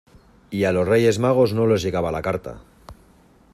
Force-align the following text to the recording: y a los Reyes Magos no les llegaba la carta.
y 0.49 0.63
a 0.63 0.71
los 0.71 0.87
Reyes 0.87 1.19
Magos 1.19 1.53
no 1.53 1.67
les 1.71 1.83
llegaba 1.83 2.11
la 2.17 2.23
carta. 2.29 2.59